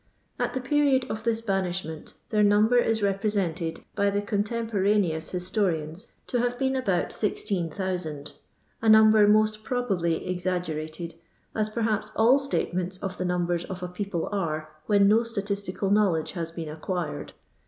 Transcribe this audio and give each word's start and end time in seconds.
At 0.39 0.53
the 0.55 0.61
period 0.61 1.05
of 1.11 1.23
this 1.23 1.41
banish 1.41 1.85
ment, 1.85 2.15
their 2.31 2.41
number 2.41 2.75
is 2.79 3.03
represented 3.03 3.81
by 3.95 4.09
the 4.09 4.23
con 4.23 4.43
temporoneoua 4.43 5.29
historians 5.29 6.07
to 6.25 6.39
have 6.39 6.57
been 6.57 6.75
about! 6.75 7.11
16,000, 7.11 8.33
a 8.81 8.89
number 8.89 9.27
aotl 9.27 9.59
probablj 9.61 10.27
exaggerated, 10.27 11.13
as 11.53 11.69
perhaps 11.69 12.11
all 12.15 12.39
statements 12.39 12.97
of 12.97 13.17
the 13.19 13.25
nnmben 13.25 13.63
of 13.65 13.83
a 13.83 13.87
people 13.87 14.27
are 14.31 14.69
when 14.87 15.07
no 15.07 15.21
statistical 15.21 15.91
knowledge 15.91 16.31
has 16.31 16.51
been 16.51 16.67
ac 16.69 16.79
quired. 16.81 17.33